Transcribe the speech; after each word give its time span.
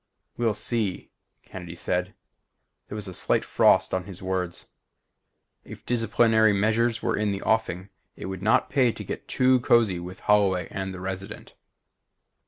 "We'll 0.35 0.55
see," 0.55 1.11
Kennedy 1.43 1.75
said. 1.75 2.15
There 2.87 2.95
was 2.95 3.07
a 3.07 3.13
slight 3.13 3.45
frost 3.45 3.93
on 3.93 4.05
his 4.05 4.19
words. 4.19 4.67
If 5.63 5.85
disciplinary 5.85 6.53
measures 6.53 7.03
were 7.03 7.15
in 7.15 7.31
the 7.31 7.43
offing 7.43 7.89
it 8.15 8.25
would 8.25 8.39
pay 8.41 8.43
not 8.43 8.69
to 8.71 9.03
get 9.03 9.27
too 9.27 9.59
cozy 9.59 9.99
with 9.99 10.21
Holloway 10.21 10.67
and 10.71 10.91
the 10.91 10.99
Resident. 11.01 11.53